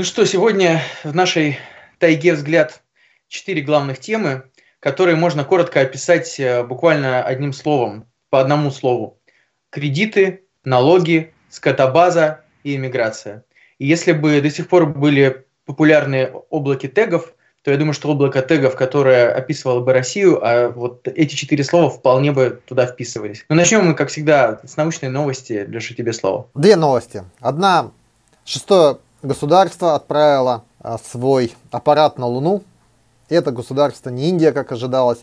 Ну 0.00 0.04
что, 0.04 0.24
сегодня 0.24 0.80
в 1.04 1.14
нашей 1.14 1.58
тайге 1.98 2.32
взгляд 2.32 2.80
четыре 3.28 3.60
главных 3.60 3.98
темы, 3.98 4.44
которые 4.78 5.14
можно 5.14 5.44
коротко 5.44 5.82
описать 5.82 6.40
э, 6.40 6.64
буквально 6.64 7.22
одним 7.22 7.52
словом, 7.52 8.06
по 8.30 8.40
одному 8.40 8.70
слову. 8.70 9.18
Кредиты, 9.68 10.44
налоги, 10.64 11.34
скотобаза 11.50 12.40
и 12.64 12.76
иммиграция. 12.76 13.44
И 13.76 13.86
если 13.86 14.12
бы 14.12 14.40
до 14.40 14.48
сих 14.48 14.68
пор 14.68 14.86
были 14.86 15.44
популярны 15.66 16.32
облаки 16.48 16.88
тегов, 16.88 17.34
то 17.60 17.70
я 17.70 17.76
думаю, 17.76 17.92
что 17.92 18.08
облако 18.08 18.40
тегов, 18.40 18.76
которое 18.76 19.30
описывало 19.30 19.80
бы 19.80 19.92
Россию, 19.92 20.40
а 20.42 20.70
вот 20.70 21.06
эти 21.08 21.34
четыре 21.34 21.62
слова 21.62 21.90
вполне 21.90 22.32
бы 22.32 22.58
туда 22.66 22.86
вписывались. 22.86 23.44
Но 23.50 23.54
начнем 23.54 23.84
мы, 23.84 23.94
как 23.94 24.08
всегда, 24.08 24.62
с 24.64 24.78
научной 24.78 25.10
новости. 25.10 25.66
Леша, 25.68 25.94
тебе 25.94 26.14
слово. 26.14 26.48
Две 26.54 26.76
новости. 26.76 27.22
Одна. 27.40 27.90
Шестое 28.46 28.96
государство 29.22 29.94
отправило 29.94 30.64
а, 30.80 30.98
свой 30.98 31.54
аппарат 31.70 32.18
на 32.18 32.26
Луну. 32.26 32.62
Это 33.28 33.52
государство 33.52 34.10
не 34.10 34.28
Индия, 34.28 34.52
как 34.52 34.72
ожидалось, 34.72 35.20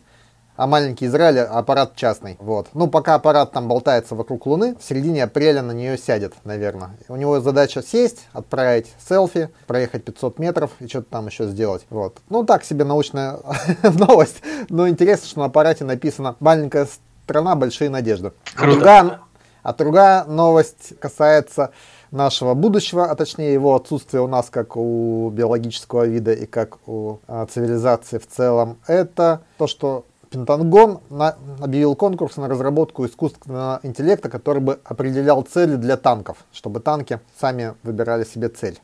а 0.55 0.65
маленький 0.65 1.05
Израиль 1.05 1.39
аппарат 1.39 1.95
частный. 1.95 2.37
Вот. 2.39 2.67
Ну, 2.73 2.87
пока 2.87 3.15
аппарат 3.15 3.51
там 3.51 3.67
болтается 3.67 4.15
вокруг 4.15 4.45
Луны, 4.45 4.75
в 4.79 4.83
середине 4.83 5.23
апреля 5.23 5.61
на 5.61 5.71
нее 5.71 5.97
сядет, 5.97 6.33
наверное. 6.45 6.91
У 7.09 7.15
него 7.15 7.39
задача 7.41 7.83
сесть, 7.83 8.27
отправить 8.33 8.93
селфи, 9.07 9.49
проехать 9.67 10.03
500 10.05 10.39
метров 10.39 10.71
и 10.79 10.87
что-то 10.87 11.09
там 11.11 11.27
еще 11.27 11.45
сделать. 11.47 11.85
Вот. 11.89 12.17
Ну, 12.29 12.43
так 12.43 12.63
себе 12.63 12.85
научная 12.85 13.39
новость. 13.83 14.41
Но 14.69 14.87
интересно, 14.87 15.27
что 15.27 15.39
на 15.39 15.45
аппарате 15.45 15.83
написано 15.83 16.35
«Маленькая 16.39 16.87
страна, 17.25 17.55
большие 17.55 17.89
надежды». 17.89 18.31
А 18.55 18.61
другая, 18.65 19.19
а 19.63 19.73
другая 19.73 20.23
новость 20.23 20.97
касается 20.99 21.71
нашего 22.11 22.53
будущего, 22.53 23.05
а 23.05 23.15
точнее 23.15 23.53
его 23.53 23.75
отсутствия 23.75 24.21
у 24.21 24.27
нас 24.27 24.49
как 24.49 24.77
у 24.77 25.29
биологического 25.29 26.05
вида 26.05 26.33
и 26.33 26.45
как 26.45 26.77
у 26.87 27.17
а, 27.27 27.45
цивилизации 27.45 28.17
в 28.17 28.27
целом, 28.27 28.77
это 28.87 29.41
то, 29.57 29.67
что 29.67 30.05
Пентагон 30.29 30.99
на, 31.09 31.35
объявил 31.59 31.95
конкурс 31.95 32.37
на 32.37 32.47
разработку 32.47 33.05
искусственного 33.05 33.79
интеллекта, 33.83 34.29
который 34.29 34.61
бы 34.61 34.79
определял 34.83 35.41
цели 35.41 35.75
для 35.75 35.97
танков, 35.97 36.37
чтобы 36.51 36.79
танки 36.79 37.19
сами 37.39 37.75
выбирали 37.83 38.23
себе 38.23 38.49
цель. 38.49 38.79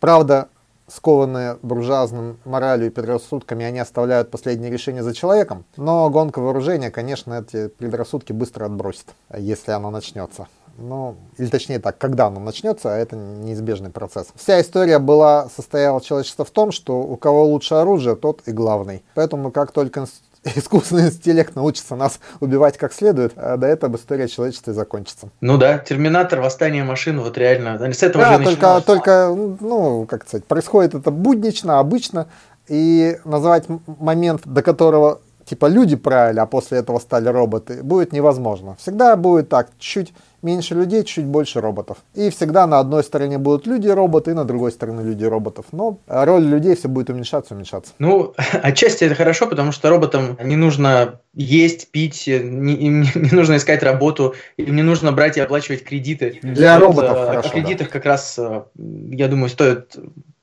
Правда, 0.00 0.48
скованные 0.88 1.58
буржуазным 1.62 2.38
моралью 2.44 2.88
и 2.88 2.90
предрассудками, 2.90 3.64
они 3.64 3.78
оставляют 3.78 4.30
последнее 4.30 4.70
решение 4.70 5.02
за 5.02 5.14
человеком, 5.14 5.64
но 5.76 6.08
гонка 6.10 6.40
вооружения, 6.40 6.90
конечно, 6.90 7.34
эти 7.34 7.68
предрассудки 7.68 8.32
быстро 8.32 8.66
отбросит, 8.66 9.06
если 9.36 9.72
оно 9.72 9.90
начнется. 9.90 10.48
Ну, 10.78 11.16
или 11.36 11.48
точнее 11.48 11.80
так, 11.80 11.98
когда 11.98 12.26
оно 12.26 12.40
начнется, 12.40 12.94
а 12.94 12.96
это 12.96 13.16
неизбежный 13.16 13.90
процесс. 13.90 14.28
Вся 14.36 14.60
история 14.60 15.00
была, 15.00 15.48
состояла 15.54 16.00
человечества 16.00 16.44
в 16.44 16.50
том, 16.50 16.70
что 16.70 17.00
у 17.00 17.16
кого 17.16 17.44
лучше 17.44 17.74
оружие, 17.74 18.14
тот 18.14 18.42
и 18.46 18.52
главный. 18.52 19.02
Поэтому 19.14 19.50
как 19.50 19.72
только 19.72 20.06
искусственный 20.44 21.08
интеллект 21.08 21.56
научится 21.56 21.96
нас 21.96 22.20
убивать 22.40 22.78
как 22.78 22.92
следует, 22.92 23.32
а 23.36 23.56
до 23.56 23.66
этого 23.66 23.96
история 23.96 24.28
человечества 24.28 24.70
и 24.70 24.74
закончится. 24.74 25.30
Ну 25.40 25.58
да, 25.58 25.78
Терминатор, 25.78 26.40
Восстание 26.40 26.84
машин, 26.84 27.20
вот 27.20 27.36
реально, 27.36 27.92
с 27.92 28.02
этого 28.02 28.24
да, 28.24 28.38
же 28.38 28.44
только, 28.44 28.82
только, 28.86 29.36
ну, 29.60 30.06
как 30.06 30.26
сказать, 30.26 30.44
происходит 30.44 30.94
это 30.94 31.10
буднично, 31.10 31.80
обычно, 31.80 32.28
и 32.68 33.18
называть 33.24 33.64
момент, 33.86 34.42
до 34.44 34.62
которого 34.62 35.20
типа 35.48 35.66
люди 35.66 35.96
правили, 35.96 36.38
а 36.38 36.46
после 36.46 36.78
этого 36.78 36.98
стали 36.98 37.28
роботы, 37.28 37.82
будет 37.82 38.12
невозможно. 38.12 38.76
Всегда 38.78 39.16
будет 39.16 39.48
так, 39.48 39.70
чуть 39.78 40.12
меньше 40.42 40.74
людей, 40.74 41.04
чуть 41.04 41.24
больше 41.24 41.60
роботов. 41.60 41.98
И 42.14 42.30
всегда 42.30 42.66
на 42.66 42.78
одной 42.78 43.02
стороне 43.02 43.38
будут 43.38 43.66
люди 43.66 43.88
роботы, 43.88 44.30
и 44.30 44.34
на 44.34 44.44
другой 44.44 44.70
стороне 44.70 45.02
люди 45.02 45.24
роботов. 45.24 45.66
Но 45.72 45.98
роль 46.06 46.44
людей 46.44 46.76
все 46.76 46.88
будет 46.88 47.10
уменьшаться, 47.10 47.54
уменьшаться. 47.54 47.92
Ну, 47.98 48.34
отчасти 48.62 49.04
это 49.04 49.14
хорошо, 49.14 49.46
потому 49.46 49.72
что 49.72 49.88
роботам 49.88 50.38
не 50.42 50.56
нужно 50.56 51.20
есть, 51.34 51.90
пить, 51.90 52.26
не, 52.26 52.74
им 52.74 53.02
не 53.02 53.30
нужно 53.30 53.56
искать 53.56 53.82
работу, 53.82 54.34
им 54.56 54.76
не 54.76 54.82
нужно 54.82 55.12
брать 55.12 55.36
и 55.36 55.40
оплачивать 55.40 55.84
кредиты. 55.84 56.38
Для 56.42 56.78
вот, 56.78 56.86
роботов 56.86 57.16
о, 57.16 57.26
хорошо, 57.26 57.48
О 57.48 57.52
кредитах 57.52 57.88
да. 57.88 57.92
как 57.92 58.04
раз, 58.04 58.38
э, 58.38 58.62
я 58.76 59.28
думаю, 59.28 59.48
стоит 59.48 59.96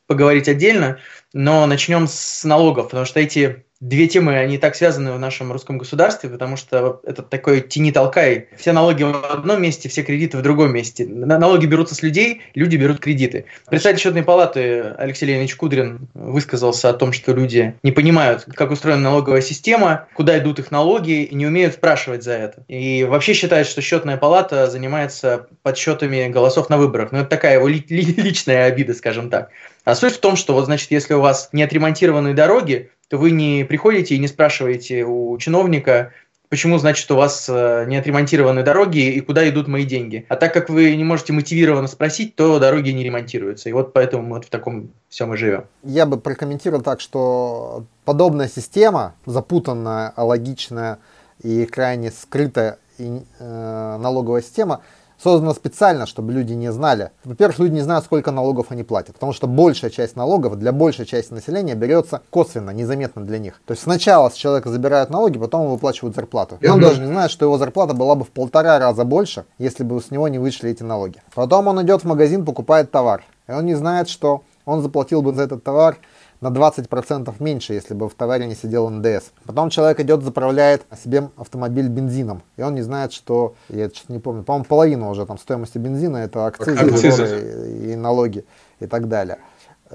поговорить 0.08 0.47
отдельно, 0.47 0.97
но 1.34 1.66
начнем 1.66 2.08
с 2.08 2.44
налогов, 2.44 2.90
потому 2.90 3.06
что 3.06 3.19
эти 3.19 3.65
две 3.81 4.08
темы, 4.08 4.38
они 4.38 4.58
так 4.58 4.75
связаны 4.75 5.12
в 5.12 5.19
нашем 5.19 5.52
русском 5.52 5.78
государстве, 5.78 6.30
потому 6.30 6.56
что 6.56 7.02
это 7.03 7.22
такой 7.22 7.62
тени-толкай. 7.62 8.47
Все 8.58 8.72
налоги 8.72 9.03
в 9.03 9.25
одном 9.31 9.62
месте, 9.62 9.90
все 9.90 10.03
кредиты 10.03 10.38
в 10.38 10.41
другом 10.41 10.74
месте. 10.74 11.06
Налоги 11.06 11.66
берутся 11.66 11.96
с 11.96 12.02
людей, 12.02 12.41
люди 12.53 12.78
берут 12.78 13.00
кредиты. 13.00 13.46
Представитель 13.69 14.02
счетной 14.02 14.24
палаты 14.24 14.94
Алексей 14.97 15.25
Леонидович 15.25 15.56
Кудрин 15.56 16.08
высказался 16.14 16.90
о 16.90 16.94
том, 16.94 17.12
что 17.12 17.34
люди 17.34 17.75
не 17.84 17.91
понимают, 17.91 18.46
как 18.53 18.72
устроена 18.72 19.02
налоговая 19.02 19.41
система, 19.41 20.08
куда 20.14 20.38
идут 20.40 20.59
их 20.59 20.72
налоги, 20.72 21.24
и 21.24 21.35
не 21.35 21.46
умеют 21.46 21.74
спрашивать 21.74 22.24
за 22.24 22.34
это. 22.34 22.64
И 22.68 23.03
вообще 23.03 23.34
считает, 23.34 23.68
что 23.68 23.81
счетная 23.81 24.18
палата 24.18 24.68
занимается 24.68 25.47
подсчетами 25.64 26.30
голосов 26.30 26.69
на 26.69 26.78
выборах. 26.78 27.12
Но 27.12 27.18
ну, 27.18 27.24
это 27.24 27.30
такая 27.30 27.56
его 27.56 27.68
личная 27.68 28.66
обида, 28.66 28.94
скажем 28.94 29.30
так. 29.30 29.50
А 29.84 29.94
суть 29.94 30.16
в 30.16 30.19
том, 30.19 30.35
что 30.35 30.53
вот, 30.53 30.66
значит, 30.66 30.90
если 30.91 31.14
у 31.14 31.22
вас 31.22 31.50
не 31.52 31.62
отремонтированные 31.62 32.34
дороги, 32.34 32.90
то 33.09 33.17
вы 33.17 33.31
не 33.31 33.63
приходите 33.63 34.16
и 34.16 34.19
не 34.19 34.27
спрашиваете 34.27 35.05
у 35.05 35.38
чиновника, 35.38 36.11
почему, 36.49 36.77
значит, 36.77 37.09
у 37.11 37.16
вас 37.16 37.47
э, 37.49 37.85
не 37.88 37.97
отремонтированы 37.97 38.63
дороги 38.63 38.99
и 38.99 39.19
куда 39.21 39.47
идут 39.49 39.67
мои 39.67 39.83
деньги. 39.83 40.25
А 40.29 40.35
так 40.35 40.53
как 40.53 40.69
вы 40.69 40.95
не 40.95 41.03
можете 41.03 41.33
мотивированно 41.33 41.88
спросить, 41.88 42.35
то 42.35 42.59
дороги 42.59 42.89
не 42.89 43.03
ремонтируются. 43.03 43.69
И 43.69 43.73
вот 43.73 43.93
поэтому 43.93 44.33
вот 44.33 44.45
в 44.45 44.49
таком 44.49 44.91
всем 45.09 45.33
и 45.33 45.38
живем. 45.38 45.66
Я 45.83 46.05
бы 46.05 46.17
прокомментировал 46.17 46.81
так, 46.81 47.01
что 47.01 47.85
подобная 48.05 48.47
система, 48.47 49.16
запутанная, 49.25 50.13
алогичная 50.16 50.99
и 51.43 51.66
крайне 51.66 52.11
скрытая 52.11 52.79
и, 52.97 53.22
э, 53.39 53.97
налоговая 53.99 54.41
система– 54.41 54.81
создано 55.22 55.53
специально, 55.53 56.06
чтобы 56.06 56.34
люди 56.34 56.53
не 56.53 56.72
знали. 56.72 57.12
Во-первых, 57.24 57.59
люди 57.59 57.74
не 57.74 57.81
знают, 57.81 58.06
сколько 58.06 58.31
налогов 58.31 58.68
они 58.70 58.84
платят, 58.84 59.14
потому 59.14 59.34
что 59.34 59.48
большая 59.48 59.92
часть 59.92 60.16
налогов 60.16 60.58
для 60.58 60.72
большей 60.72 61.06
части 61.06 61.34
населения 61.34 61.76
берется 61.76 62.22
косвенно, 62.30 62.72
незаметно 62.72 63.24
для 63.24 63.40
них. 63.40 63.62
То 63.66 63.72
есть 63.72 63.84
сначала 63.84 64.30
с 64.30 64.34
человека 64.34 64.70
забирают 64.70 65.09
налоги, 65.09 65.38
потом 65.38 65.68
выплачивают 65.68 66.16
зарплату. 66.16 66.58
И 66.62 66.68
он 66.68 66.80
даже 66.80 67.02
не 67.02 67.08
знает, 67.08 67.31
что 67.31 67.46
его 67.46 67.58
зарплата 67.58 67.94
была 67.94 68.16
бы 68.16 68.26
в 68.26 68.30
полтора 68.30 68.80
раза 68.80 69.03
больше, 69.03 69.46
если 69.58 69.84
бы 69.84 70.02
с 70.02 70.12
него 70.12 70.28
не 70.28 70.40
вышли 70.40 70.70
эти 70.70 70.84
налоги. 70.84 71.22
Потом 71.34 71.68
он 71.68 71.82
идет 71.82 72.02
в 72.02 72.06
магазин, 72.06 72.46
покупает 72.46 72.92
товар. 72.92 73.24
И 73.47 73.52
он 73.52 73.66
не 73.66 73.76
знает, 73.76 74.09
что 74.09 74.44
он 74.66 74.82
заплатил 74.82 75.22
бы 75.22 75.34
за 75.34 75.44
этот 75.44 75.64
товар 75.64 75.97
на 76.41 76.47
20% 76.47 77.34
меньше, 77.40 77.73
если 77.73 77.94
бы 77.94 78.09
в 78.09 78.13
товаре 78.13 78.46
не 78.46 78.56
сидел 78.56 78.90
НДС. 78.90 79.31
Потом 79.46 79.69
человек 79.69 80.00
идет, 80.00 80.23
заправляет 80.23 80.84
себе 81.03 81.29
автомобиль 81.38 81.88
бензином, 81.88 82.44
и 82.57 82.62
он 82.62 82.75
не 82.75 82.81
знает, 82.81 83.13
что, 83.13 83.56
я 83.69 83.90
что-то 83.90 84.13
не 84.13 84.19
помню, 84.19 84.44
по-моему, 84.44 84.66
половина 84.66 85.09
уже 85.09 85.25
там 85.25 85.38
стоимости 85.38 85.78
бензина 85.78 86.18
это 86.18 86.46
акцизы, 86.46 86.78
акцизы. 86.78 87.69
И, 87.84 87.91
и 87.91 87.96
налоги 87.96 88.46
и 88.79 88.88
так 88.88 89.07
далее. 89.07 89.40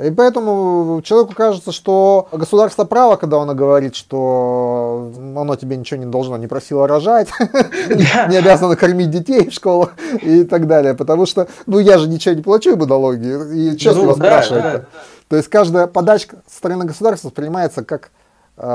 И 0.00 0.10
поэтому 0.10 1.02
человеку 1.02 1.34
кажется, 1.34 1.72
что 1.72 2.28
государство 2.30 2.84
право, 2.84 3.16
когда 3.16 3.38
оно 3.42 3.54
говорит, 3.54 3.96
что 3.96 5.12
оно 5.16 5.56
тебе 5.56 5.76
ничего 5.76 5.98
не 5.98 6.06
должно, 6.06 6.36
не 6.36 6.46
просило 6.46 6.86
рожать, 6.86 7.28
не 7.88 8.36
обязано 8.36 8.76
кормить 8.76 9.10
детей 9.10 9.50
в 9.50 9.52
школах 9.52 9.94
и 10.22 10.44
так 10.44 10.68
далее. 10.68 10.94
Потому 10.94 11.26
что, 11.26 11.48
ну, 11.66 11.80
я 11.80 11.98
же 11.98 12.08
ничего 12.08 12.36
не 12.36 12.42
плачу 12.42 12.70
ему 12.70 12.86
налоги, 12.86 13.72
и 13.72 13.76
честно 13.76 14.04
ну, 14.04 14.14
спрашивает. 14.14 14.84
То 15.30 15.36
есть 15.36 15.48
каждая 15.48 15.86
подачка 15.86 16.42
со 16.48 16.56
стороны 16.56 16.86
государства 16.86 17.28
воспринимается 17.28 17.84
как 17.84 18.10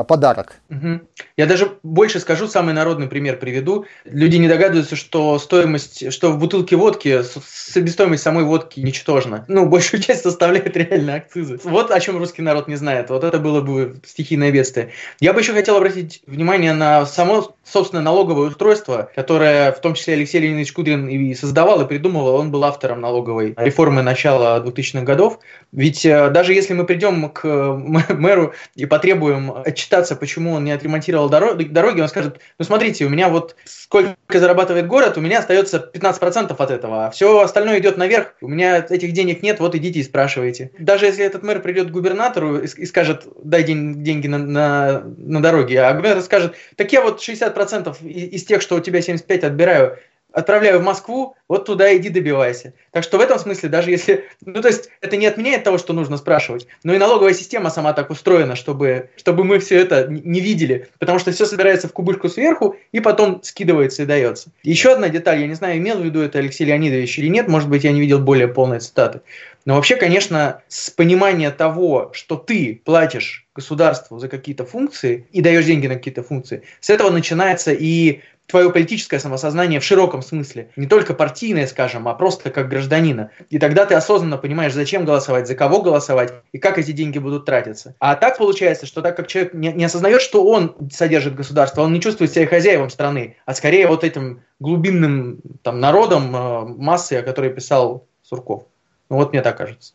подарок. 0.08 0.56
Угу. 0.70 1.02
Я 1.38 1.46
даже 1.46 1.78
больше 1.84 2.20
скажу, 2.20 2.48
самый 2.48 2.74
народный 2.74 3.08
пример 3.08 3.38
приведу. 3.38 3.86
Люди 4.06 4.38
не 4.38 4.48
догадываются, 4.48 4.96
что 4.96 5.38
стоимость, 5.40 6.12
что 6.12 6.32
в 6.32 6.40
бутылке 6.40 6.76
водки 6.76 7.22
себестоимость 7.24 8.24
самой 8.24 8.44
водки 8.46 8.80
ничтожна. 8.80 9.46
Ну, 9.48 9.66
большую 9.68 10.02
часть 10.02 10.24
составляет 10.24 10.76
реально 10.78 11.16
акцизы. 11.16 11.60
Вот 11.64 11.92
о 11.92 12.00
чем 12.00 12.18
русский 12.18 12.42
народ 12.42 12.68
не 12.68 12.76
знает. 12.76 13.10
Вот 13.10 13.24
это 13.24 13.40
было 13.40 13.62
бы 13.62 13.98
стихийное 14.06 14.52
бедствие. 14.52 14.92
Я 15.20 15.34
бы 15.34 15.42
еще 15.42 15.54
хотел 15.54 15.78
обратить 15.78 16.22
внимание 16.26 16.74
на 16.74 17.06
само, 17.06 17.56
собственно, 17.64 18.02
налоговое 18.02 18.48
устройство, 18.48 19.10
которое 19.16 19.72
в 19.72 19.80
том 19.82 19.94
числе 19.94 20.16
Алексей 20.16 20.40
Леонидович 20.40 20.74
Кудрин 20.74 21.08
и 21.08 21.34
создавал, 21.36 21.82
и 21.82 21.88
придумывал. 21.88 22.36
Он 22.36 22.52
был 22.52 22.64
автором 22.64 23.02
налоговой 23.02 23.54
реформы 23.58 24.02
начала 24.02 24.60
2000-х 24.66 25.04
годов. 25.04 25.40
Ведь 25.72 26.06
э, 26.06 26.30
даже 26.30 26.54
если 26.54 26.74
мы 26.74 26.86
придем 26.86 27.30
к 27.30 27.44
мэру 28.10 28.54
и 28.76 28.86
потребуем 28.86 29.52
отчитаться, 29.76 30.16
почему 30.16 30.54
он 30.54 30.64
не 30.64 30.72
отремонтировал 30.72 31.30
дороги, 31.30 32.02
он 32.02 32.08
скажет, 32.08 32.40
ну 32.58 32.66
смотрите, 32.66 33.06
у 33.06 33.10
меня 33.10 33.30
вот 33.30 33.56
сколько 33.66 34.40
зарабатывает 34.40 34.88
город, 34.88 35.18
у 35.18 35.22
меня 35.22 35.40
остается 35.40 35.92
15% 35.94 36.56
от 36.58 36.72
этого, 36.72 37.06
а 37.06 37.12
все 37.12 37.42
остальное 37.42 37.80
идет 37.80 37.98
наверх, 37.98 38.34
у 38.42 38.48
меня 38.48 38.78
этих 38.90 39.12
денег 39.12 39.44
нет, 39.44 39.60
вот 39.60 39.76
идите 39.76 40.00
и 40.00 40.04
спрашивайте. 40.04 40.72
Даже 40.80 41.06
если 41.06 41.24
этот 41.24 41.44
мэр 41.44 41.62
придет 41.62 41.90
к 41.90 41.92
губернатору 41.92 42.60
и, 42.60 42.86
скажет, 42.86 43.28
дай 43.44 43.64
день, 43.64 44.04
деньги 44.04 44.28
на, 44.28 44.38
на, 44.38 45.04
на 45.18 45.42
дороге, 45.42 45.82
а 45.82 45.94
губернатор 45.94 46.24
скажет, 46.24 46.56
так 46.76 46.92
я 46.94 47.02
вот 47.02 47.22
60% 47.22 48.02
из 48.08 48.46
тех, 48.46 48.62
что 48.62 48.76
у 48.76 48.80
тебя 48.80 49.02
75 49.02 49.44
отбираю, 49.44 50.00
отправляю 50.36 50.80
в 50.80 50.84
Москву, 50.84 51.36
вот 51.48 51.66
туда 51.66 51.96
иди 51.96 52.10
добивайся. 52.10 52.74
Так 52.92 53.04
что 53.04 53.18
в 53.18 53.22
этом 53.22 53.40
смысле, 53.40 53.70
даже 53.70 53.90
если... 53.90 54.26
Ну, 54.42 54.62
то 54.62 54.68
есть, 54.68 54.90
это 55.02 55.16
не 55.16 55.26
отменяет 55.26 55.64
того, 55.64 55.78
что 55.78 55.94
нужно 55.94 56.18
спрашивать, 56.18 56.68
но 56.84 56.94
и 56.94 56.98
налоговая 56.98 57.34
система 57.34 57.70
сама 57.70 57.94
так 57.94 58.10
устроена, 58.10 58.56
чтобы, 58.56 59.10
чтобы 59.16 59.46
мы 59.46 59.60
все 59.60 59.80
это 59.80 60.08
не 60.08 60.42
видели, 60.42 60.90
потому 61.00 61.20
что 61.20 61.32
все 61.32 61.46
собирается 61.46 61.88
в 61.88 61.94
кубышку 61.94 62.28
сверху 62.28 62.76
и 62.92 63.00
потом 63.00 63.42
скидывается 63.44 64.04
и 64.04 64.06
дается. 64.06 64.50
Еще 64.64 64.92
одна 64.92 65.08
деталь, 65.08 65.40
я 65.40 65.48
не 65.48 65.56
знаю, 65.56 65.78
имел 65.78 66.00
в 66.00 66.04
виду 66.04 66.22
это 66.22 66.40
Алексей 66.40 66.66
Леонидович 66.66 67.18
или 67.20 67.28
нет, 67.28 67.48
может 67.48 67.70
быть, 67.70 67.86
я 67.86 67.94
не 67.94 68.02
видел 68.02 68.20
более 68.20 68.50
полной 68.50 68.82
цитаты. 68.82 69.22
Но 69.66 69.76
вообще, 69.76 69.96
конечно, 69.96 70.62
с 70.68 70.92
понимания 70.92 71.50
того, 71.50 72.12
что 72.14 72.38
ты 72.38 72.82
платишь 72.86 73.48
государству 73.56 74.20
за 74.20 74.30
какие-то 74.30 74.66
функции 74.66 75.28
и 75.32 75.42
даешь 75.42 75.66
деньги 75.66 75.88
на 75.88 75.96
какие-то 75.96 76.22
функции, 76.22 76.64
с 76.80 76.90
этого 76.92 77.10
начинается 77.10 77.72
и 77.72 78.22
твое 78.48 78.72
политическое 78.72 79.20
самосознание 79.20 79.80
в 79.80 79.84
широком 79.84 80.22
смысле. 80.22 80.70
Не 80.76 80.86
только 80.86 81.16
партийное, 81.16 81.66
скажем, 81.66 82.08
а 82.08 82.14
просто 82.14 82.52
как 82.52 82.70
гражданина. 82.70 83.32
И 83.50 83.58
тогда 83.58 83.88
ты 83.88 83.96
осознанно 83.96 84.38
понимаешь, 84.38 84.74
зачем 84.74 85.04
голосовать, 85.04 85.48
за 85.48 85.56
кого 85.56 85.82
голосовать 85.82 86.32
и 86.52 86.60
как 86.60 86.78
эти 86.78 86.92
деньги 86.92 87.18
будут 87.18 87.46
тратиться. 87.46 87.96
А 88.00 88.16
так 88.16 88.38
получается, 88.38 88.86
что 88.86 89.02
так 89.02 89.18
как 89.18 89.28
человек 89.28 89.56
не, 89.56 89.74
не 89.74 89.86
осознает, 89.86 90.22
что 90.22 90.46
он 90.46 90.76
содержит 90.92 91.34
государство, 91.34 91.82
он 91.82 91.94
не 91.94 92.02
чувствует 92.02 92.32
себя 92.32 92.46
хозяевом 92.46 92.92
страны, 92.92 93.38
а 93.46 93.56
скорее 93.56 93.88
вот 93.88 94.04
этим 94.04 94.44
глубинным 94.60 95.40
там, 95.64 95.80
народом 95.80 96.36
э, 96.36 96.66
массы, 96.78 97.14
о 97.14 97.24
которой 97.24 97.50
писал 97.50 98.06
Сурков. 98.22 98.66
Ну 99.10 99.18
вот 99.18 99.32
мне 99.32 99.42
так 99.42 99.58
кажется. 99.58 99.94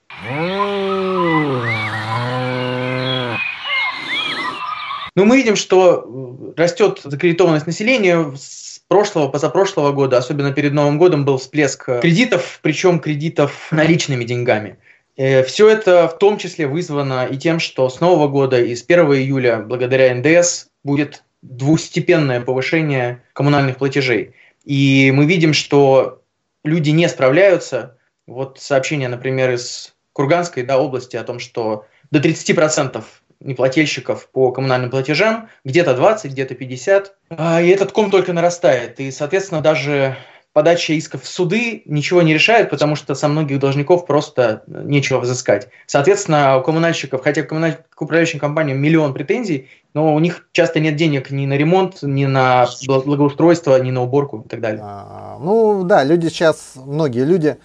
Ну, 5.17 5.25
мы 5.25 5.37
видим, 5.37 5.57
что 5.57 6.53
растет 6.57 7.01
закредитованность 7.03 7.67
населения. 7.67 8.33
С 8.37 8.81
прошлого, 8.87 9.29
позапрошлого 9.29 9.93
года, 9.93 10.19
особенно 10.19 10.53
перед 10.53 10.73
Новым 10.73 10.99
годом, 10.99 11.25
был 11.25 11.39
всплеск 11.39 11.89
кредитов, 12.01 12.61
причем 12.63 13.01
кредитов 13.01 13.71
наличными 13.71 14.25
деньгами. 14.25 14.79
Э, 15.17 15.43
Все 15.43 15.69
это 15.69 16.09
в 16.09 16.19
том 16.19 16.39
числе 16.39 16.67
вызвано 16.67 17.27
и 17.27 17.37
тем, 17.37 17.61
что 17.61 17.89
с 17.89 18.01
Нового 18.01 18.29
года 18.29 18.61
и 18.61 18.75
с 18.75 18.85
1 18.85 19.05
июля 19.13 19.59
благодаря 19.59 20.15
НДС 20.15 20.67
будет 20.85 21.25
двустепенное 21.43 22.41
повышение 22.41 23.23
коммунальных 23.33 23.77
платежей. 23.77 24.35
И 24.65 25.13
мы 25.15 25.25
видим, 25.27 25.55
что 25.55 26.23
люди 26.65 26.91
не 26.91 27.09
справляются 27.09 27.97
вот 28.31 28.59
сообщение, 28.61 29.09
например, 29.09 29.51
из 29.51 29.95
Курганской 30.13 30.63
да, 30.63 30.79
области 30.79 31.17
о 31.17 31.25
том, 31.25 31.39
что 31.39 31.87
до 32.11 32.21
30% 32.21 33.03
неплательщиков 33.41 34.29
по 34.29 34.53
коммунальным 34.53 34.91
платежам, 34.91 35.49
где-то 35.65 35.95
20, 35.95 36.31
где-то 36.31 36.55
50. 36.55 37.15
А, 37.31 37.61
и 37.61 37.69
этот 37.69 37.93
ком 37.93 38.11
только 38.11 38.33
нарастает. 38.33 39.01
И, 39.01 39.11
соответственно, 39.11 39.63
даже 39.63 40.17
подача 40.53 40.93
исков 40.93 41.23
в 41.23 41.27
суды 41.27 41.83
ничего 41.87 42.23
не 42.23 42.35
решает, 42.35 42.71
потому 42.71 42.97
что 42.97 43.15
со 43.15 43.29
многих 43.29 43.59
должников 43.59 44.07
просто 44.07 44.63
нечего 44.67 45.21
взыскать. 45.21 45.69
Соответственно, 45.87 46.59
у 46.59 46.63
коммунальщиков, 46.63 47.23
хотя 47.23 47.43
коммуналь... 47.43 47.79
к 47.89 48.03
управляющим 48.03 48.39
компаниям 48.39 48.79
миллион 48.79 49.15
претензий, 49.15 49.69
но 49.95 50.15
у 50.15 50.19
них 50.19 50.49
часто 50.53 50.81
нет 50.81 50.97
денег 50.97 51.31
ни 51.31 51.47
на 51.47 51.57
ремонт, 51.57 52.03
ни 52.03 52.27
на 52.27 52.69
благоустройство, 52.87 53.81
ни 53.81 53.91
на 53.91 54.03
уборку 54.03 54.43
и 54.45 54.49
так 54.49 54.61
далее. 54.61 54.83
А, 54.85 55.39
ну 55.41 55.85
да, 55.85 56.05
люди 56.05 56.29
сейчас, 56.29 56.73
многие 56.77 57.25
люди 57.25 57.57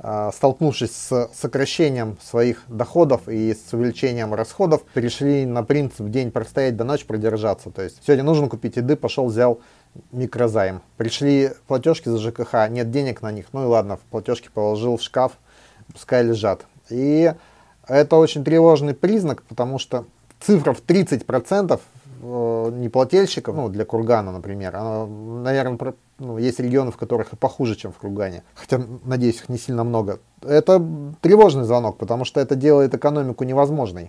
столкнувшись 0.00 0.94
с 0.94 1.30
сокращением 1.34 2.18
своих 2.22 2.62
доходов 2.68 3.28
и 3.28 3.52
с 3.52 3.72
увеличением 3.72 4.32
расходов, 4.32 4.82
перешли 4.94 5.44
на 5.44 5.64
принцип 5.64 6.08
день 6.08 6.30
простоять 6.30 6.76
до 6.76 6.84
ночи 6.84 7.04
продержаться. 7.04 7.70
То 7.70 7.82
есть 7.82 8.00
сегодня 8.06 8.24
нужно 8.24 8.48
купить 8.48 8.76
еды, 8.76 8.94
пошел, 8.94 9.26
взял 9.26 9.60
микрозайм. 10.12 10.82
Пришли 10.96 11.50
платежки 11.66 12.08
за 12.08 12.18
ЖКХ, 12.18 12.68
нет 12.70 12.90
денег 12.90 13.22
на 13.22 13.32
них, 13.32 13.46
ну 13.52 13.64
и 13.64 13.66
ладно, 13.66 13.98
платежки 14.10 14.48
положил 14.52 14.96
в 14.96 15.02
шкаф, 15.02 15.32
пускай 15.92 16.22
лежат. 16.22 16.66
И 16.90 17.32
это 17.86 18.16
очень 18.16 18.44
тревожный 18.44 18.94
признак, 18.94 19.42
потому 19.42 19.78
что 19.78 20.04
цифра 20.40 20.72
в 20.72 20.82
30% 20.82 21.74
э, 21.74 21.78
неплательщиков, 22.20 23.54
ну, 23.54 23.68
для 23.68 23.84
Кургана, 23.84 24.32
например, 24.32 24.76
она, 24.76 25.06
наверное, 25.06 25.94
ну, 26.18 26.38
есть 26.38 26.60
регионы, 26.60 26.90
в 26.90 26.96
которых 26.96 27.32
и 27.32 27.36
похуже, 27.36 27.76
чем 27.76 27.92
в 27.92 27.98
Кургане. 27.98 28.42
Хотя, 28.54 28.80
надеюсь, 29.04 29.36
их 29.36 29.48
не 29.48 29.58
сильно 29.58 29.84
много. 29.84 30.18
Это 30.42 30.84
тревожный 31.20 31.64
звонок, 31.64 31.96
потому 31.98 32.24
что 32.24 32.40
это 32.40 32.56
делает 32.56 32.94
экономику 32.94 33.44
невозможной. 33.44 34.08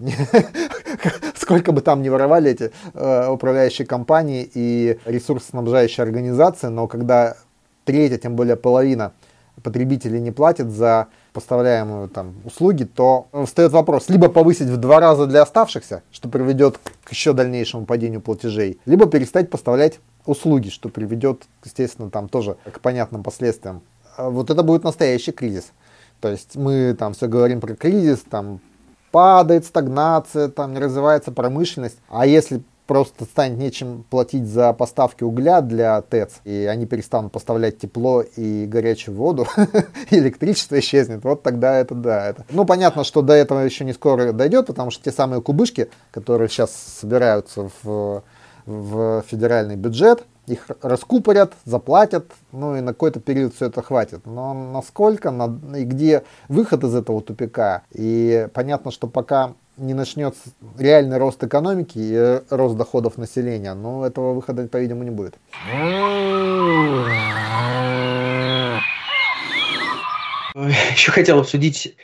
Сколько 1.36 1.72
бы 1.72 1.82
там 1.82 2.02
ни 2.02 2.10
воровали 2.10 2.52
эти 2.52 2.72
э, 2.94 3.30
управляющие 3.30 3.86
компании 3.86 4.50
и 4.54 5.00
ресурсоснабжающие 5.06 6.04
организации, 6.04 6.68
но 6.68 6.88
когда 6.88 7.36
третья, 7.86 8.18
тем 8.18 8.36
более 8.36 8.56
половина 8.56 9.14
потребителей 9.64 10.20
не 10.20 10.32
платит 10.32 10.70
за 10.70 11.08
поставляемые 11.34 12.08
там 12.08 12.36
услуги, 12.46 12.84
то 12.84 13.28
встает 13.46 13.72
вопрос, 13.72 14.10
либо 14.10 14.30
повысить 14.30 14.68
в 14.68 14.78
два 14.78 15.00
раза 15.00 15.26
для 15.26 15.42
оставшихся, 15.42 16.04
что 16.12 16.30
приведет 16.30 16.80
к 17.04 17.12
еще 17.12 17.34
дальнейшему 17.34 17.86
падению 17.86 18.22
платежей, 18.22 18.80
либо 18.86 19.06
перестать 19.06 19.50
поставлять 19.50 20.00
услуги, 20.26 20.70
что 20.70 20.90
приведет, 20.90 21.44
естественно, 21.64 22.10
там 22.10 22.30
тоже 22.30 22.58
к 22.72 22.80
понятным 22.80 23.24
последствиям. 23.24 23.82
А 24.18 24.30
вот 24.30 24.50
это 24.50 24.64
будет 24.64 24.84
настоящий 24.84 25.32
кризис. 25.32 25.72
То 26.20 26.30
есть 26.30 26.56
мы 26.56 26.96
там 26.98 27.14
все 27.14 27.28
говорим 27.28 27.62
про 27.62 27.76
кризис, 27.76 28.20
там 28.30 28.60
падает 29.12 29.66
стагнация, 29.66 30.50
там 30.50 30.74
не 30.74 30.80
развивается 30.80 31.32
промышленность. 31.32 31.98
А 32.10 32.26
если 32.26 32.62
просто 32.89 33.25
станет 33.25 33.59
нечем 33.59 34.03
платить 34.09 34.47
за 34.47 34.74
поставки 34.74 35.24
угля 35.24 35.62
для 35.62 36.01
ТЭЦ, 36.01 36.41
и 36.44 36.68
они 36.68 36.88
перестанут 36.88 37.31
поставлять 37.31 37.77
тепло 37.77 38.24
и 38.24 38.65
горячую 38.65 39.15
воду, 39.15 39.45
электричество 40.09 40.80
исчезнет, 40.80 41.24
вот 41.24 41.44
тогда 41.44 41.77
это 41.77 41.94
да. 41.94 42.30
Это. 42.30 42.47
Ну, 42.50 42.65
понятно, 42.65 43.03
что 43.03 43.21
до 43.21 43.33
этого 43.33 43.59
еще 43.59 43.86
не 43.86 43.94
скоро 43.94 44.31
дойдет, 44.31 44.65
потому 44.65 44.89
что 44.89 45.03
те 45.03 45.12
самые 45.12 45.39
кубышки, 45.39 45.88
которые 46.09 46.50
сейчас 46.50 46.71
собираются 46.71 47.69
в 47.83 48.24
в 48.65 49.24
федеральный 49.27 49.75
бюджет, 49.75 50.25
их 50.45 50.68
раскупорят, 50.81 51.53
заплатят, 51.65 52.31
ну 52.51 52.75
и 52.75 52.81
на 52.81 52.94
какой-то 52.94 53.19
период 53.19 53.56
все 53.56 53.65
это 53.68 53.81
хватит. 53.81 54.25
Но 54.25 54.53
насколько 54.53 55.31
на, 55.31 55.59
и 55.75 55.83
где 55.83 56.24
выход 56.47 56.83
из 56.83 56.94
этого 56.94 57.21
тупика? 57.21 57.81
И 57.91 58.47
понятно, 58.53 58.91
что 58.91 59.07
пока 59.07 59.53
не 59.80 59.94
начнется 59.94 60.42
реальный 60.78 61.18
рост 61.18 61.44
экономики 61.44 61.98
и 61.98 62.42
рост 62.50 62.78
доходов 62.78 63.18
населения, 63.18 63.74
но 63.74 64.06
этого 64.06 64.34
выхода, 64.34 64.68
по-видимому, 64.68 65.04
не 65.04 65.12
будет. 65.12 65.36
Еще 70.94 71.12
хотел 71.12 71.39
обсудить 71.39 71.96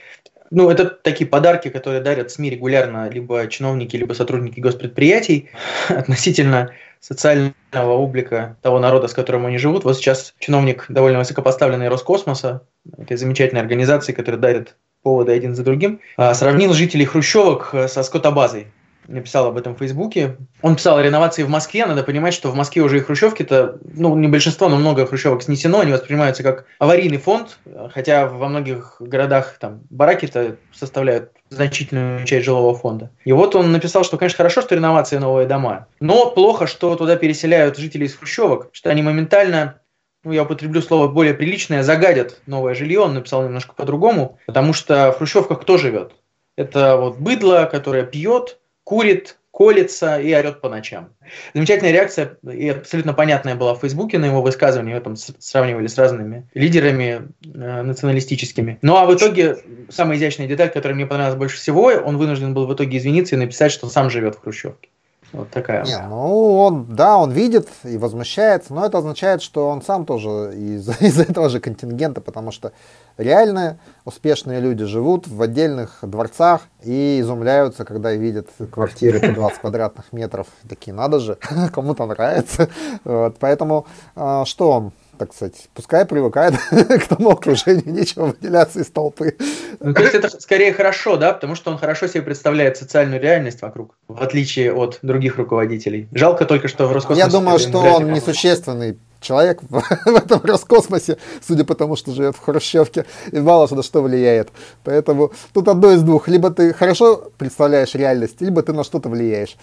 ну, 0.52 0.70
это 0.70 0.86
такие 0.86 1.28
подарки, 1.28 1.70
которые 1.70 2.02
дарят 2.02 2.32
СМИ 2.32 2.52
регулярно 2.52 3.10
либо 3.10 3.48
чиновники, 3.48 3.98
либо 3.98 4.14
сотрудники 4.14 4.60
госпредприятий 4.60 5.50
относительно 5.90 6.72
социального 7.00 7.54
облика 7.74 8.58
того 8.62 8.80
народа, 8.80 9.08
с 9.08 9.14
которым 9.14 9.46
они 9.46 9.58
живут. 9.58 9.84
Вот 9.84 9.98
сейчас 9.98 10.34
чиновник 10.40 10.86
довольно 10.90 11.20
высокопоставленный 11.20 11.90
Роскосмоса, 11.90 12.64
этой 12.98 13.18
замечательной 13.18 13.62
организации, 13.62 14.14
которая 14.14 14.40
дарит 14.40 14.76
поводы 15.06 15.32
один 15.32 15.54
за 15.56 15.64
другим, 15.64 16.00
а, 16.18 16.34
сравнил 16.34 16.74
жителей 16.74 17.06
хрущевок 17.06 17.76
со 17.88 18.02
скотобазой 18.02 18.68
написал 19.08 19.48
об 19.48 19.58
этом 19.58 19.76
в 19.76 19.80
Фейсбуке. 19.80 20.38
Он 20.62 20.76
писал 20.76 20.98
о 20.98 21.04
реновации 21.04 21.44
в 21.44 21.50
Москве. 21.50 21.86
Надо 21.86 22.04
понимать, 22.04 22.34
что 22.34 22.50
в 22.50 22.56
Москве 22.56 22.82
уже 22.82 22.98
и 22.98 23.02
хрущевки-то, 23.02 23.78
ну, 23.94 24.16
не 24.16 24.28
большинство, 24.28 24.70
но 24.70 24.78
много 24.78 25.06
хрущевок 25.06 25.44
снесено. 25.44 25.80
Они 25.80 25.92
воспринимаются 25.92 26.44
как 26.44 26.66
аварийный 26.80 27.18
фонд, 27.18 27.60
хотя 27.94 28.28
во 28.28 28.48
многих 28.48 28.96
городах 29.00 29.58
там 29.60 29.82
бараки-то 29.90 30.58
составляют 30.74 31.32
значительную 31.50 32.26
часть 32.26 32.46
жилого 32.46 32.76
фонда. 32.76 33.12
И 33.24 33.32
вот 33.32 33.56
он 33.56 33.72
написал, 33.72 34.04
что, 34.04 34.18
конечно, 34.18 34.38
хорошо, 34.38 34.62
что 34.62 34.76
реновация 34.76 35.20
новые 35.20 35.48
дома, 35.48 35.88
но 36.00 36.32
плохо, 36.32 36.68
что 36.68 36.96
туда 36.96 37.16
переселяют 37.16 37.78
жителей 37.78 38.08
из 38.08 38.16
хрущевок, 38.16 38.70
что 38.72 38.90
они 38.90 39.04
моментально 39.04 39.80
ну, 40.26 40.32
я 40.32 40.44
употреблю 40.44 40.82
слово 40.82 41.08
более 41.08 41.34
приличное, 41.34 41.84
загадят 41.84 42.42
новое 42.48 42.74
жилье, 42.74 43.00
он 43.02 43.14
написал 43.14 43.44
немножко 43.44 43.74
по-другому, 43.74 44.40
потому 44.48 44.74
что 44.74 45.12
в 45.12 45.18
хрущевках 45.18 45.62
кто 45.62 45.78
живет? 45.78 46.14
Это 46.58 46.98
вот 46.98 47.18
быдло, 47.18 47.70
которое 47.72 48.04
пьет, 48.04 48.60
курит, 48.84 49.38
колется 49.52 50.20
и 50.20 50.34
орет 50.34 50.62
по 50.62 50.68
ночам. 50.68 51.10
Замечательная 51.54 51.94
реакция 51.94 52.38
и 52.52 52.70
абсолютно 52.70 53.14
понятная 53.14 53.56
была 53.56 53.76
в 53.76 53.82
Фейсбуке 53.82 54.18
на 54.18 54.26
его 54.26 54.42
высказывание, 54.42 54.96
его 54.96 55.04
там 55.04 55.16
сравнивали 55.16 55.88
с 55.88 55.98
разными 55.98 56.50
лидерами 56.54 57.30
э, 57.46 57.82
националистическими. 57.84 58.80
Ну 58.82 58.98
а 58.98 59.06
в 59.06 59.14
итоге 59.14 59.58
самая 59.90 60.18
изящная 60.18 60.48
деталь, 60.48 60.72
которая 60.72 60.96
мне 60.96 61.06
понравилась 61.06 61.38
больше 61.38 61.58
всего, 61.58 61.84
он 61.84 62.18
вынужден 62.18 62.54
был 62.54 62.68
в 62.68 62.74
итоге 62.74 62.98
извиниться 62.98 63.36
и 63.36 63.38
написать, 63.38 63.72
что 63.72 63.88
сам 63.88 64.10
живет 64.10 64.36
в 64.36 64.42
Хрущевке. 64.42 64.90
Вот 65.34 65.50
такая. 65.50 65.84
Не, 65.84 66.00
ну 66.08 66.58
он, 66.60 66.86
да, 66.96 67.18
он 67.18 67.32
видит 67.32 67.68
и 67.84 67.98
возмущается, 67.98 68.74
но 68.74 68.86
это 68.86 69.00
означает, 69.00 69.42
что 69.42 69.70
он 69.70 69.82
сам 69.82 70.06
тоже 70.06 70.54
из, 70.56 70.88
из 71.02 71.20
этого 71.20 71.50
же 71.50 71.60
контингента, 71.60 72.22
потому 72.22 72.52
что 72.52 72.72
реально 73.18 73.78
успешные 74.06 74.60
люди 74.60 74.86
живут 74.86 75.28
в 75.28 75.42
отдельных 75.42 76.00
дворцах 76.02 76.62
и 76.84 77.20
изумляются, 77.20 77.86
когда 77.86 78.14
видят 78.14 78.48
квартиры 78.72 79.20
по 79.20 79.28
20 79.28 79.60
квадратных 79.60 80.14
метров. 80.14 80.48
Такие, 80.70 80.94
надо 80.94 81.20
же, 81.20 81.38
кому-то 81.74 82.06
нравится. 82.06 82.70
Вот, 83.04 83.38
поэтому 83.40 83.88
а, 84.16 84.46
что 84.46 84.72
он? 84.72 84.92
Так 85.18 85.34
сказать, 85.34 85.70
пускай 85.74 86.06
привыкает 86.06 86.56
к 86.70 87.08
тому 87.08 87.32
окружению, 87.32 87.92
нечего 87.94 88.28
выделяться 88.28 88.80
из 88.80 88.88
толпы. 88.88 89.36
Ну, 89.80 89.94
то 89.94 90.02
есть 90.02 90.14
это 90.14 90.30
скорее 90.40 90.74
хорошо, 90.74 91.18
да, 91.18 91.34
потому 91.34 91.56
что 91.56 91.72
он 91.72 91.78
хорошо 91.78 92.08
себе 92.08 92.22
представляет 92.22 92.78
социальную 92.78 93.22
реальность 93.22 93.62
вокруг, 93.62 93.98
в 94.08 94.22
отличие 94.22 94.74
от 94.74 95.00
других 95.02 95.38
руководителей. 95.38 96.08
Жалко 96.14 96.46
только, 96.46 96.68
что 96.68 96.88
в 96.88 96.92
Роскосмосе... 96.92 97.22
Я 97.22 97.28
думаю, 97.28 97.60
что 97.60 97.80
он 97.80 98.12
несущественный 98.12 98.98
человек 99.26 99.62
в, 99.64 99.82
в 100.06 100.16
этом 100.16 100.42
Роскосмосе, 100.44 101.18
судя 101.42 101.66
по 101.66 101.76
тому, 101.76 101.96
что 101.96 102.14
живет 102.14 102.36
в 102.36 102.40
Хрущевке, 102.40 103.06
и 103.32 103.40
мало 103.40 103.68
что 103.68 103.76
на 103.76 103.84
что 103.84 104.02
влияет. 104.02 104.50
Поэтому 104.84 105.34
тут 105.54 105.68
одно 105.68 105.92
из 105.92 106.04
двух. 106.04 106.28
Либо 106.28 106.52
ты 106.52 106.74
хорошо 106.74 107.32
представляешь 107.38 107.96
реальность, 107.96 108.42
либо 108.42 108.62
ты 108.62 108.74
на 108.74 108.84
что-то 108.84 109.10
влияешь. 109.10 109.58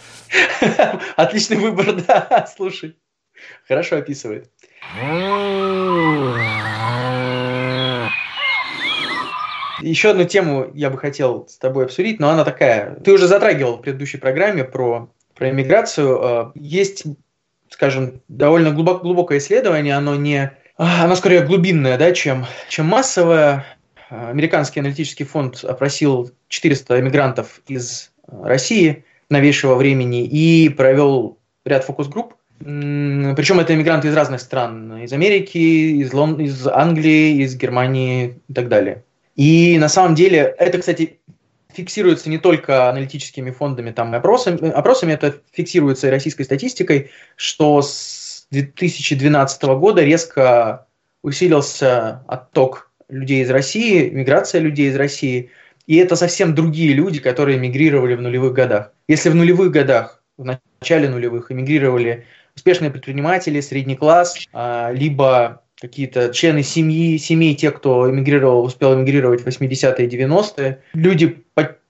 Отличный 1.16 1.56
выбор, 1.56 1.94
да, 2.06 2.48
слушай. 2.54 2.96
Хорошо 3.66 3.96
описывает. 3.96 4.50
Еще 9.80 10.10
одну 10.10 10.24
тему 10.24 10.70
я 10.74 10.90
бы 10.90 10.98
хотел 10.98 11.46
с 11.48 11.58
тобой 11.58 11.86
обсудить, 11.86 12.20
но 12.20 12.30
она 12.30 12.44
такая. 12.44 12.94
Ты 12.96 13.12
уже 13.12 13.26
затрагивал 13.26 13.76
в 13.76 13.82
предыдущей 13.82 14.18
программе 14.18 14.64
про, 14.64 15.10
про 15.34 15.50
иммиграцию. 15.50 16.18
Э, 16.22 16.52
есть, 16.54 17.04
скажем, 17.68 18.20
довольно 18.28 18.70
глубок, 18.70 19.02
глубокое 19.02 19.38
исследование, 19.38 19.96
оно 19.96 20.14
не 20.14 20.52
оно 20.76 21.14
скорее 21.14 21.42
глубинное, 21.42 21.98
да, 21.98 22.12
чем, 22.12 22.46
чем 22.68 22.86
массовое. 22.86 23.64
Американский 24.08 24.80
аналитический 24.80 25.24
фонд 25.24 25.64
опросил 25.64 26.30
400 26.48 27.00
иммигрантов 27.00 27.60
из 27.66 28.12
России 28.26 29.04
новейшего 29.30 29.74
времени 29.74 30.24
и 30.24 30.68
провел 30.68 31.38
ряд 31.64 31.84
фокус-групп 31.84 32.34
причем 32.62 33.60
это 33.60 33.74
иммигранты 33.74 34.08
из 34.08 34.14
разных 34.14 34.40
стран, 34.40 35.02
из 35.02 35.12
Америки, 35.12 35.58
из, 35.58 36.12
Лон... 36.12 36.40
из 36.40 36.66
Англии, 36.66 37.42
из 37.42 37.56
Германии 37.56 38.40
и 38.48 38.52
так 38.52 38.68
далее. 38.68 39.04
И 39.36 39.78
на 39.78 39.88
самом 39.88 40.14
деле 40.14 40.54
это, 40.58 40.78
кстати, 40.78 41.18
фиксируется 41.72 42.28
не 42.28 42.38
только 42.38 42.88
аналитическими 42.88 43.50
фондами 43.50 43.90
там, 43.90 44.14
опросами, 44.14 44.70
опросами, 44.70 45.12
это 45.12 45.34
фиксируется 45.52 46.08
и 46.08 46.10
российской 46.10 46.44
статистикой, 46.44 47.10
что 47.36 47.82
с 47.82 48.46
2012 48.50 49.62
года 49.62 50.02
резко 50.02 50.86
усилился 51.22 52.22
отток 52.28 52.90
людей 53.08 53.42
из 53.42 53.50
России, 53.50 54.10
миграция 54.10 54.60
людей 54.60 54.88
из 54.88 54.96
России, 54.96 55.50
и 55.86 55.96
это 55.96 56.16
совсем 56.16 56.54
другие 56.54 56.92
люди, 56.92 57.18
которые 57.20 57.58
мигрировали 57.58 58.14
в 58.14 58.20
нулевых 58.20 58.52
годах. 58.52 58.92
Если 59.08 59.30
в 59.30 59.34
нулевых 59.34 59.70
годах, 59.70 60.22
в 60.36 60.44
начале 60.44 61.08
нулевых, 61.08 61.50
эмигрировали 61.50 62.26
успешные 62.56 62.90
предприниматели, 62.90 63.60
средний 63.60 63.96
класс, 63.96 64.36
а, 64.52 64.90
либо 64.92 65.62
какие-то 65.80 66.32
члены 66.32 66.62
семьи, 66.62 67.16
семей, 67.18 67.54
те, 67.54 67.70
кто 67.70 68.08
эмигрировал, 68.08 68.64
успел 68.64 68.94
эмигрировать 68.94 69.42
в 69.42 69.46
80-е 69.46 70.06
и 70.06 70.08
90-е. 70.08 70.82
Люди 70.94 71.44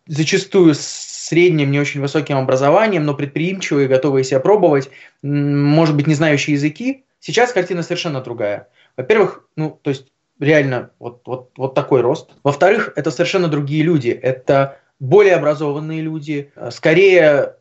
зачастую 0.07 0.75
с 0.75 1.13
средним, 1.33 1.71
не 1.71 1.81
очень 1.81 2.01
высоким 2.01 2.37
образованием, 2.37 3.07
но 3.07 3.15
предприимчивые, 3.15 3.89
готовые 3.89 4.25
себя 4.25 4.41
пробовать, 4.41 4.91
может 5.23 5.97
быть, 5.97 6.07
не 6.07 6.15
знающие 6.15 6.55
языки. 6.55 7.05
Сейчас 7.21 7.53
картина 7.53 7.83
совершенно 7.83 8.21
другая. 8.21 8.69
Во-первых, 8.99 9.47
ну, 9.57 9.79
то 9.81 9.91
есть 9.91 10.09
реально 10.41 10.91
вот, 10.99 11.23
вот, 11.25 11.53
вот 11.57 11.75
такой 11.75 12.01
рост. 12.01 12.31
Во-вторых, 12.43 12.93
это 12.97 13.11
совершенно 13.11 13.49
другие 13.49 13.83
люди. 13.83 14.11
Это 14.11 14.79
более 15.01 15.37
образованные 15.37 16.03
люди, 16.03 16.53
скорее 16.71 17.55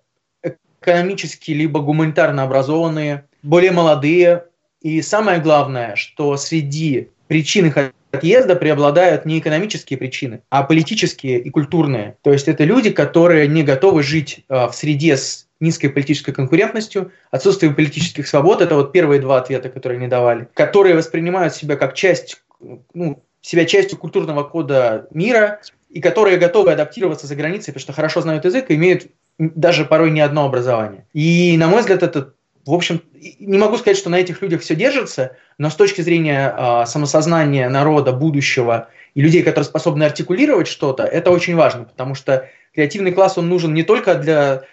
экономически 0.82 1.52
либо 1.52 1.80
гуманитарно 1.80 2.44
образованные, 2.44 3.26
более 3.44 3.72
молодые. 3.72 4.46
И 4.82 5.02
самое 5.02 5.40
главное, 5.40 5.96
что 5.96 6.38
среди 6.38 7.10
причин 7.28 7.68
их 7.68 7.78
отъезда 8.12 8.56
преобладают 8.56 9.26
не 9.26 9.40
экономические 9.40 9.98
причины, 9.98 10.42
а 10.50 10.64
политические 10.64 11.40
и 11.40 11.50
культурные. 11.50 12.18
То 12.24 12.34
есть 12.34 12.48
это 12.48 12.64
люди, 12.64 12.90
которые 12.90 13.48
не 13.48 13.64
готовы 13.64 14.04
жить 14.04 14.44
э, 14.50 14.68
в 14.68 14.74
среде 14.74 15.18
с 15.18 15.48
низкой 15.60 15.90
политической 15.90 16.34
конкурентностью, 16.34 17.12
отсутствием 17.30 17.76
политических 17.76 18.28
свобод, 18.28 18.62
это 18.62 18.76
вот 18.76 18.92
первые 18.92 19.22
два 19.22 19.38
ответа, 19.38 19.70
которые 19.70 20.00
они 20.00 20.08
давали, 20.08 20.50
которые 20.56 20.96
воспринимают 20.96 21.56
себя 21.56 21.76
как 21.76 21.94
часть, 21.94 22.42
ну, 22.94 23.24
себя 23.42 23.66
частью 23.66 23.98
культурного 23.98 24.44
кода 24.44 25.08
мира, 25.12 25.62
и 25.90 26.00
которые 26.00 26.38
готовы 26.38 26.72
адаптироваться 26.72 27.28
за 27.28 27.36
границей, 27.36 27.74
потому 27.74 27.82
что 27.82 27.94
хорошо 27.94 28.22
знают 28.22 28.46
язык 28.46 28.72
и 28.72 28.76
имеют 28.76 29.08
даже 29.50 29.86
порой 29.86 30.12
не 30.12 30.22
одно 30.22 30.46
образование. 30.46 31.06
И, 31.14 31.58
на 31.58 31.68
мой 31.68 31.80
взгляд, 31.80 32.04
это, 32.04 32.34
в 32.66 32.74
общем, 32.74 33.02
не 33.40 33.58
могу 33.58 33.78
сказать, 33.78 33.98
что 33.98 34.10
на 34.10 34.20
этих 34.20 34.42
людях 34.42 34.62
все 34.62 34.76
держится, 34.76 35.36
но 35.58 35.70
с 35.70 35.76
точки 35.76 36.02
зрения 36.02 36.54
э, 36.56 36.86
самосознания 36.86 37.68
народа, 37.70 38.14
будущего 38.14 38.90
и 39.16 39.22
людей, 39.22 39.42
которые 39.42 39.66
способны 39.66 40.04
артикулировать 40.04 40.68
что-то, 40.68 41.04
это 41.04 41.32
очень 41.32 41.56
важно, 41.56 41.86
потому 41.86 42.14
что 42.14 42.50
креативный 42.74 43.12
класс, 43.12 43.38
он 43.38 43.50
нужен 43.50 43.74
не 43.74 43.84
только 43.84 44.14
для 44.16 44.64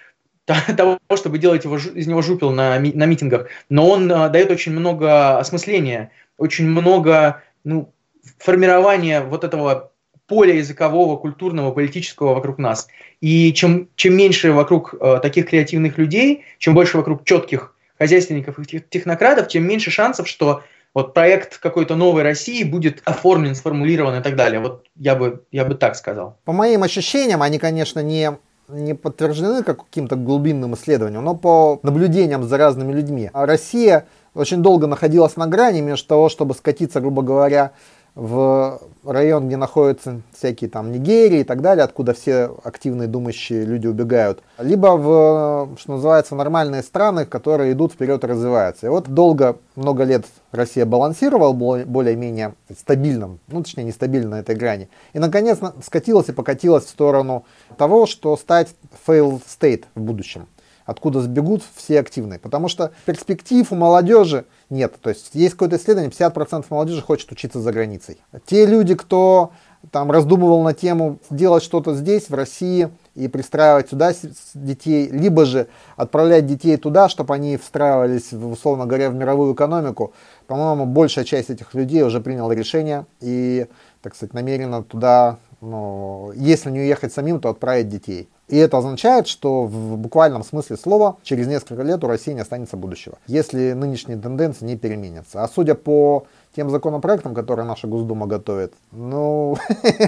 того, 0.76 0.98
чтобы 1.16 1.38
делать 1.38 1.64
его, 1.64 1.78
из 1.78 2.06
него 2.06 2.20
жупел 2.20 2.50
на, 2.50 2.78
на 2.78 3.06
митингах, 3.06 3.48
но 3.70 3.88
он 3.88 4.10
э, 4.12 4.28
дает 4.28 4.50
очень 4.50 4.72
много 4.72 5.38
осмысления, 5.38 6.10
очень 6.36 6.68
много 6.68 7.42
ну, 7.64 7.92
формирования 8.38 9.22
вот 9.22 9.44
этого 9.44 9.92
поля 10.28 10.54
языкового, 10.54 11.16
культурного, 11.16 11.72
политического 11.72 12.34
вокруг 12.34 12.58
нас. 12.58 12.88
И 13.20 13.52
чем, 13.54 13.88
чем 13.96 14.14
меньше 14.16 14.52
вокруг 14.52 14.94
э, 14.94 15.18
таких 15.20 15.48
креативных 15.48 15.98
людей, 15.98 16.44
чем 16.58 16.74
больше 16.74 16.98
вокруг 16.98 17.24
четких 17.24 17.74
хозяйственников 17.98 18.58
и 18.58 18.80
технократов, 18.80 19.48
тем 19.48 19.66
меньше 19.66 19.90
шансов, 19.90 20.28
что 20.28 20.62
вот 20.94 21.14
проект 21.14 21.58
какой-то 21.58 21.96
новой 21.96 22.22
России 22.22 22.62
будет 22.62 23.02
оформлен, 23.04 23.54
сформулирован 23.54 24.20
и 24.20 24.22
так 24.22 24.36
далее. 24.36 24.60
Вот 24.60 24.84
я 24.96 25.16
бы, 25.16 25.42
я 25.50 25.64
бы 25.64 25.74
так 25.74 25.96
сказал. 25.96 26.36
По 26.44 26.52
моим 26.52 26.82
ощущениям, 26.82 27.42
они, 27.42 27.58
конечно, 27.58 28.00
не, 28.00 28.36
не 28.68 28.94
подтверждены 28.94 29.62
как 29.62 29.84
каким-то 29.84 30.16
глубинным 30.16 30.74
исследованием, 30.74 31.24
но 31.24 31.34
по 31.34 31.80
наблюдениям 31.82 32.44
за 32.44 32.58
разными 32.58 32.92
людьми. 32.92 33.30
А 33.32 33.46
Россия 33.46 34.06
очень 34.34 34.62
долго 34.62 34.86
находилась 34.86 35.36
на 35.36 35.46
грани 35.46 35.80
между 35.80 36.06
того, 36.06 36.28
чтобы 36.28 36.54
скатиться, 36.54 37.00
грубо 37.00 37.22
говоря, 37.22 37.72
в 38.18 38.80
район, 39.04 39.46
где 39.46 39.56
находятся 39.56 40.22
всякие 40.36 40.68
там 40.68 40.90
Нигерии 40.90 41.40
и 41.40 41.44
так 41.44 41.60
далее, 41.60 41.84
откуда 41.84 42.14
все 42.14 42.50
активные 42.64 43.06
думающие 43.06 43.64
люди 43.64 43.86
убегают, 43.86 44.42
либо 44.58 44.96
в, 44.96 45.76
что 45.78 45.92
называется, 45.92 46.34
нормальные 46.34 46.82
страны, 46.82 47.26
которые 47.26 47.72
идут 47.72 47.92
вперед 47.92 48.24
и 48.24 48.26
развиваются. 48.26 48.86
И 48.86 48.88
вот 48.88 49.08
долго, 49.08 49.58
много 49.76 50.02
лет 50.02 50.26
Россия 50.50 50.84
балансировала 50.84 51.52
более-менее 51.52 52.54
стабильным, 52.76 53.38
ну 53.46 53.62
точнее 53.62 53.84
нестабильно 53.84 54.30
на 54.30 54.40
этой 54.40 54.56
грани. 54.56 54.88
И 55.12 55.20
наконец 55.20 55.60
скатилась 55.86 56.28
и 56.28 56.32
покатилась 56.32 56.86
в 56.86 56.90
сторону 56.90 57.44
того, 57.76 58.06
что 58.06 58.36
стать 58.36 58.74
failed 59.06 59.42
state 59.46 59.84
в 59.94 60.00
будущем 60.00 60.48
откуда 60.88 61.20
сбегут 61.20 61.62
все 61.74 62.00
активные. 62.00 62.38
Потому 62.38 62.68
что 62.68 62.92
перспектив 63.04 63.70
у 63.70 63.76
молодежи 63.76 64.46
нет. 64.70 64.94
То 65.02 65.10
есть 65.10 65.30
есть 65.34 65.52
какое-то 65.52 65.76
исследование, 65.76 66.10
50% 66.10 66.64
молодежи 66.70 67.02
хочет 67.02 67.30
учиться 67.30 67.60
за 67.60 67.72
границей. 67.72 68.16
Те 68.46 68.64
люди, 68.64 68.94
кто 68.94 69.52
там 69.92 70.10
раздумывал 70.10 70.62
на 70.62 70.72
тему 70.72 71.18
делать 71.28 71.62
что-то 71.62 71.94
здесь, 71.94 72.30
в 72.30 72.34
России, 72.34 72.88
и 73.14 73.28
пристраивать 73.28 73.90
сюда 73.90 74.14
детей, 74.54 75.08
либо 75.10 75.44
же 75.44 75.66
отправлять 75.96 76.46
детей 76.46 76.78
туда, 76.78 77.10
чтобы 77.10 77.34
они 77.34 77.58
встраивались, 77.58 78.32
условно 78.32 78.86
говоря, 78.86 79.10
в 79.10 79.14
мировую 79.14 79.54
экономику. 79.54 80.14
По-моему, 80.46 80.86
большая 80.86 81.26
часть 81.26 81.50
этих 81.50 81.74
людей 81.74 82.02
уже 82.02 82.22
приняла 82.22 82.54
решение 82.54 83.04
и, 83.20 83.66
так 84.00 84.16
сказать, 84.16 84.32
намерена 84.32 84.82
туда, 84.82 85.36
ну, 85.60 86.32
если 86.34 86.70
не 86.70 86.80
уехать 86.80 87.12
самим, 87.12 87.40
то 87.40 87.50
отправить 87.50 87.90
детей. 87.90 88.30
И 88.48 88.56
это 88.56 88.78
означает, 88.78 89.28
что 89.28 89.64
в 89.64 89.96
буквальном 89.98 90.42
смысле 90.42 90.76
слова 90.76 91.18
через 91.22 91.46
несколько 91.46 91.82
лет 91.82 92.02
у 92.02 92.06
России 92.06 92.32
не 92.32 92.40
останется 92.40 92.76
будущего, 92.76 93.18
если 93.26 93.72
нынешние 93.72 94.16
тенденции 94.18 94.64
не 94.64 94.76
переменятся. 94.76 95.44
А 95.44 95.48
судя 95.48 95.74
по 95.74 96.26
тем 96.56 96.70
законопроектам, 96.70 97.34
которые 97.34 97.66
наша 97.66 97.86
Госдума 97.86 98.26
готовит, 98.26 98.72
ну, 98.90 99.58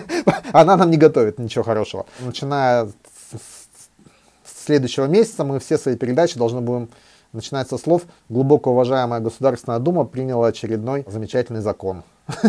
она 0.52 0.76
нам 0.76 0.90
не 0.90 0.97
готовит 0.97 1.38
ничего 1.38 1.64
хорошего. 1.64 2.06
Начиная 2.20 2.88
с 4.44 4.64
следующего 4.64 5.04
месяца 5.04 5.44
мы 5.44 5.59
все 5.59 5.76
свои 5.76 5.97
передачи 5.97 6.38
должны 6.38 6.61
будем 6.61 6.88
начинать 7.32 7.68
со 7.68 7.78
слов 7.78 8.02
«Глубоко 8.28 8.72
уважаемая 8.72 9.20
Государственная 9.20 9.78
Дума 9.78 10.04
приняла 10.04 10.49
очередной 10.49 11.04
замечательный 11.06 11.60
закон». 11.60 12.02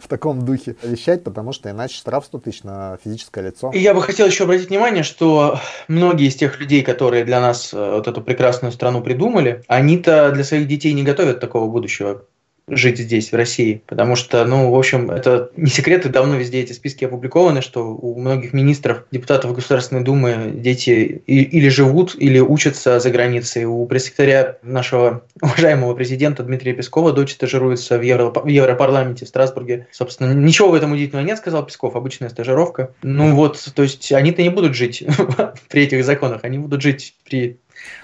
в 0.00 0.08
таком 0.08 0.44
духе 0.44 0.76
вещать, 0.82 1.24
потому 1.24 1.52
что 1.52 1.70
иначе 1.70 1.96
штраф 1.96 2.24
100 2.24 2.38
тысяч 2.38 2.62
на 2.62 2.98
физическое 3.02 3.46
лицо. 3.46 3.70
И 3.72 3.78
я 3.78 3.94
бы 3.94 4.02
хотел 4.02 4.26
еще 4.26 4.44
обратить 4.44 4.70
внимание, 4.70 5.02
что 5.02 5.58
многие 5.88 6.28
из 6.28 6.36
тех 6.36 6.60
людей, 6.60 6.82
которые 6.82 7.24
для 7.24 7.40
нас 7.40 7.72
э, 7.72 7.92
вот 7.92 8.06
эту 8.06 8.20
прекрасную 8.20 8.72
страну 8.72 9.02
придумали, 9.02 9.64
они-то 9.66 10.30
для 10.32 10.44
своих 10.44 10.68
детей 10.68 10.92
не 10.92 11.02
готовят 11.02 11.40
такого 11.40 11.68
будущего. 11.68 12.22
Жить 12.70 12.98
здесь, 12.98 13.32
в 13.32 13.36
России. 13.36 13.82
Потому 13.86 14.16
что, 14.16 14.44
ну, 14.44 14.70
в 14.70 14.78
общем, 14.78 15.10
это 15.10 15.50
не 15.56 15.70
секрет, 15.70 16.06
и 16.06 16.08
давно 16.08 16.36
везде 16.36 16.60
эти 16.60 16.72
списки 16.72 17.04
опубликованы, 17.04 17.62
что 17.62 17.94
у 17.94 18.18
многих 18.18 18.52
министров, 18.52 19.04
депутатов 19.10 19.54
Государственной 19.54 20.02
Думы 20.02 20.52
дети 20.54 21.22
или 21.26 21.68
живут, 21.68 22.14
или 22.18 22.38
учатся 22.38 23.00
за 23.00 23.10
границей. 23.10 23.64
У 23.64 23.84
пресс-секретаря 23.86 24.56
нашего 24.62 25.22
уважаемого 25.42 25.94
президента 25.94 26.42
Дмитрия 26.42 26.72
Пескова 26.72 27.12
дочь 27.12 27.32
стажируется 27.32 27.98
в, 27.98 28.02
Евро, 28.02 28.30
в 28.30 28.46
Европарламенте 28.46 29.24
в 29.24 29.28
Страсбурге. 29.28 29.86
Собственно, 29.90 30.32
ничего 30.32 30.70
в 30.70 30.74
этом 30.74 30.92
удивительного 30.92 31.26
нет, 31.26 31.38
сказал 31.38 31.64
Песков, 31.64 31.96
обычная 31.96 32.28
стажировка. 32.28 32.94
Ну 33.02 33.34
вот, 33.34 33.70
то 33.74 33.82
есть 33.82 34.10
они-то 34.12 34.42
не 34.42 34.50
будут 34.50 34.74
жить 34.74 35.04
при 35.68 35.82
этих 35.82 36.04
законах, 36.04 36.44
они 36.44 36.58
будут 36.58 36.82
жить 36.82 37.14
при 37.24 37.58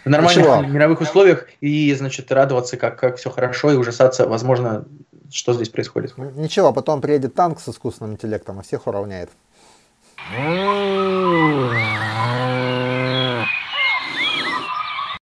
в 0.05 0.09
нормальных 0.09 0.47
Ничего. 0.47 0.63
мировых 0.63 1.01
условиях 1.01 1.47
и, 1.61 1.93
значит, 1.95 2.31
радоваться, 2.33 2.77
как, 2.77 2.99
как 2.99 3.17
все 3.17 3.31
хорошо, 3.31 3.73
и 3.73 3.77
ужасаться, 3.77 4.27
возможно, 4.29 4.85
что 5.31 5.53
здесь 5.53 5.69
происходит. 5.69 6.17
Ничего, 6.19 6.73
потом 6.73 7.01
приедет 7.01 7.35
танк 7.35 7.61
с 7.61 7.69
искусственным 7.69 8.15
интеллектом 8.15 8.61
и 8.61 8.63
всех 8.63 8.87
уравняет. 8.87 9.31